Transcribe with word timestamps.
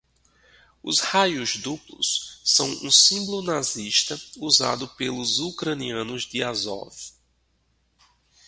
Os 0.81 0.99
raios 0.99 1.57
duplos 1.57 2.39
são 2.43 2.67
um 2.83 2.89
símbolo 2.89 3.43
nazista 3.43 4.19
usado 4.37 4.87
pelos 4.87 5.37
ucranianos 5.39 6.23
de 6.23 6.41
Azov 6.41 6.91